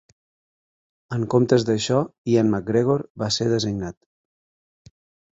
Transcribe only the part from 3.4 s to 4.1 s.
designat.